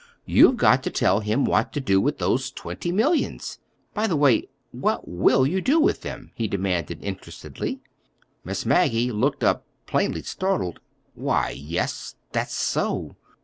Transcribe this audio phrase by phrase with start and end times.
[0.25, 3.59] You've got to tell him what to do with those twenty millions.
[3.93, 7.81] By the way, what will you do with them?" he demanded interestedly.
[8.43, 10.79] Miss Maggie looked up, plainly startled.
[11.13, 13.15] "Why, yes, that's so.